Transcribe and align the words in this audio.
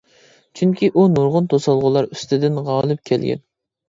چۈنكى 0.59 0.87
ئۇ 0.93 1.03
نۇرغۇن 1.17 1.49
توسالغۇلار 1.53 2.07
ئۈستىدىن 2.15 2.57
غالىب 2.71 3.05
كەلگەن! 3.11 3.43